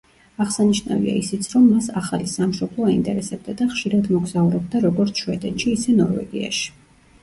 [0.43, 6.71] აღსანიშნავია ისიც, რომ მას ახალი სამშობლო აინტერესებდა და ხშირად მოგზაურობდა როგორც შვედეთში, ისე ნორვეგიაში.